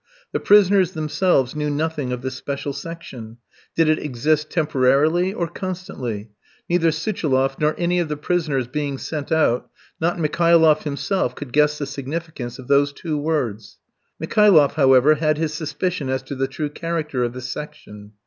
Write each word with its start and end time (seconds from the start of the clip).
The 0.31 0.39
prisoners 0.39 0.93
themselves 0.93 1.55
knew 1.55 1.69
nothing 1.69 2.11
of 2.11 2.23
this 2.23 2.33
special 2.35 2.73
section. 2.73 3.37
Did 3.75 3.87
it 3.87 3.99
exist 3.99 4.49
temporarily 4.49 5.31
or 5.31 5.47
constantly? 5.47 6.31
Neither 6.67 6.89
Suchiloff 6.89 7.59
nor 7.59 7.75
any 7.77 7.99
of 7.99 8.09
the 8.09 8.17
prisoners 8.17 8.65
being 8.65 8.97
sent 8.97 9.31
out, 9.31 9.69
not 9.99 10.17
Mikhailoff 10.17 10.85
himself 10.85 11.35
could 11.35 11.53
guess 11.53 11.77
the 11.77 11.85
significance 11.85 12.57
of 12.57 12.67
those 12.67 12.91
two 12.91 13.15
words. 13.15 13.77
Mikhailoff, 14.19 14.73
however, 14.73 15.13
had 15.13 15.37
his 15.37 15.53
suspicion 15.53 16.09
as 16.09 16.23
to 16.23 16.33
the 16.33 16.47
true 16.47 16.69
character 16.69 17.23
of 17.23 17.33
this 17.33 17.51
section. 17.51 18.13